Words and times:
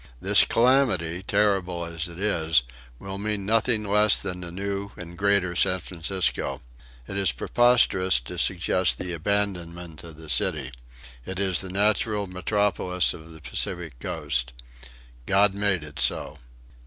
This 0.19 0.45
calamity, 0.45 1.21
terrible 1.21 1.85
as 1.85 2.07
it 2.07 2.19
is, 2.19 2.63
will 2.97 3.19
mean 3.19 3.45
nothing 3.45 3.83
less 3.83 4.17
than 4.17 4.43
a 4.43 4.49
new 4.51 4.93
and 4.97 5.15
grander 5.15 5.55
San 5.55 5.79
Francisco. 5.79 6.63
It 7.07 7.17
is 7.17 7.31
preposterous 7.31 8.19
to 8.21 8.39
suggest 8.39 8.97
the 8.97 9.13
abandonment 9.13 10.03
of 10.03 10.15
the 10.17 10.27
city. 10.27 10.71
It 11.23 11.37
is 11.37 11.61
the 11.61 11.69
natural 11.69 12.25
metropolis 12.25 13.13
of 13.13 13.31
the 13.31 13.41
Pacific 13.41 13.99
coast. 13.99 14.53
God 15.27 15.53
made 15.53 15.83
it 15.83 15.99
so. 15.99 16.39